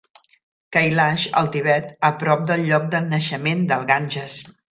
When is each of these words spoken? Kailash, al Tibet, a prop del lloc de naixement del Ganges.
Kailash, 0.77 1.25
al 1.41 1.49
Tibet, 1.55 1.91
a 2.09 2.11
prop 2.23 2.47
del 2.53 2.65
lloc 2.71 2.89
de 2.95 3.03
naixement 3.13 3.63
del 3.75 3.87
Ganges. 3.93 4.41